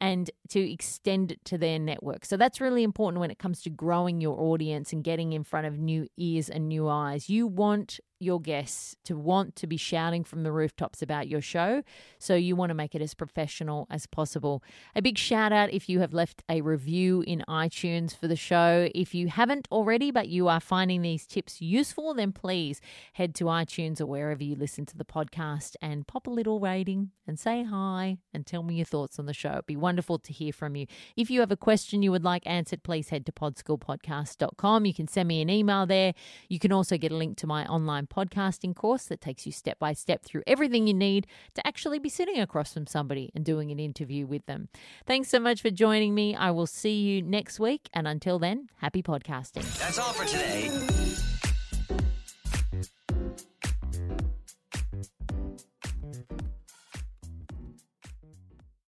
and 0.00 0.30
to 0.48 0.60
extend 0.60 1.32
it 1.32 1.44
to 1.46 1.58
their 1.58 1.78
network. 1.78 2.24
So 2.24 2.36
that's 2.36 2.60
really 2.60 2.82
important 2.82 3.20
when 3.20 3.30
it 3.30 3.38
comes 3.38 3.62
to 3.62 3.70
growing 3.70 4.20
your 4.20 4.38
audience 4.38 4.92
and 4.92 5.02
getting 5.02 5.32
in 5.32 5.44
front 5.44 5.66
of 5.66 5.78
new 5.78 6.08
ears 6.16 6.50
and 6.50 6.68
new 6.68 6.88
eyes. 6.88 7.30
You 7.30 7.46
want 7.46 8.00
your 8.18 8.40
guests 8.40 8.96
to 9.04 9.16
want 9.16 9.56
to 9.56 9.66
be 9.66 9.76
shouting 9.76 10.24
from 10.24 10.42
the 10.42 10.52
rooftops 10.52 11.02
about 11.02 11.28
your 11.28 11.40
show. 11.40 11.82
So 12.18 12.34
you 12.34 12.56
want 12.56 12.70
to 12.70 12.74
make 12.74 12.94
it 12.94 13.02
as 13.02 13.14
professional 13.14 13.86
as 13.90 14.06
possible. 14.06 14.62
A 14.94 15.02
big 15.02 15.18
shout 15.18 15.52
out 15.52 15.72
if 15.72 15.88
you 15.88 16.00
have 16.00 16.14
left 16.14 16.42
a 16.48 16.60
review 16.60 17.22
in 17.26 17.44
iTunes 17.48 18.16
for 18.16 18.28
the 18.28 18.36
show. 18.36 18.88
If 18.94 19.14
you 19.14 19.28
haven't 19.28 19.68
already, 19.70 20.10
but 20.10 20.28
you 20.28 20.48
are 20.48 20.60
finding 20.60 21.02
these 21.02 21.26
tips 21.26 21.60
useful, 21.60 22.14
then 22.14 22.32
please 22.32 22.80
head 23.14 23.34
to 23.36 23.44
iTunes 23.44 24.00
or 24.00 24.06
wherever 24.06 24.42
you 24.42 24.54
listen 24.54 24.86
to 24.86 24.96
the 24.96 25.04
podcast 25.04 25.76
and 25.82 26.06
pop 26.06 26.26
a 26.26 26.30
little 26.30 26.60
rating 26.60 27.10
and 27.26 27.38
say 27.38 27.64
hi 27.64 28.18
and 28.32 28.46
tell 28.46 28.62
me 28.62 28.76
your 28.76 28.84
thoughts 28.84 29.18
on 29.18 29.26
the 29.26 29.34
show. 29.34 29.52
It'd 29.52 29.66
be 29.66 29.76
wonderful 29.76 30.18
to 30.20 30.32
hear 30.32 30.52
from 30.52 30.76
you. 30.76 30.86
If 31.16 31.30
you 31.30 31.40
have 31.40 31.50
a 31.50 31.56
question 31.56 32.02
you 32.02 32.12
would 32.12 32.24
like 32.24 32.42
answered, 32.46 32.82
please 32.82 33.08
head 33.08 33.26
to 33.26 33.32
podschoolpodcast.com. 33.32 34.86
You 34.86 34.94
can 34.94 35.08
send 35.08 35.28
me 35.28 35.42
an 35.42 35.50
email 35.50 35.86
there. 35.86 36.14
You 36.48 36.58
can 36.58 36.72
also 36.72 36.96
get 36.96 37.12
a 37.12 37.16
link 37.16 37.36
to 37.38 37.46
my 37.46 37.66
online 38.06 38.26
podcasting 38.26 38.74
course 38.74 39.06
that 39.06 39.20
takes 39.20 39.46
you 39.46 39.52
step 39.52 39.78
by 39.78 39.92
step 39.92 40.24
through 40.24 40.42
everything 40.46 40.86
you 40.86 40.94
need 40.94 41.26
to 41.54 41.66
actually 41.66 41.98
be 41.98 42.08
sitting 42.08 42.38
across 42.40 42.72
from 42.72 42.86
somebody 42.86 43.30
and 43.34 43.44
doing 43.44 43.70
an 43.70 43.78
interview 43.78 44.26
with 44.26 44.44
them. 44.46 44.68
Thanks 45.06 45.28
so 45.28 45.38
much 45.38 45.62
for 45.62 45.70
joining 45.70 46.14
me. 46.14 46.34
I 46.34 46.50
will 46.50 46.66
see 46.66 47.00
you 47.00 47.22
next 47.22 47.60
week. 47.60 47.88
And 47.92 48.06
until 48.06 48.38
then, 48.38 48.68
happy 48.78 49.02
podcasting. 49.02 49.64
That's 49.78 49.98
all 49.98 50.12
for 50.12 50.24
today. 50.24 51.35